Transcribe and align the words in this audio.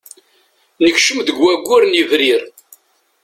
Nekcem 0.83 1.19
deg 1.27 1.37
waggur 1.41 1.81
n 1.85 1.97
yebrir. 1.97 2.41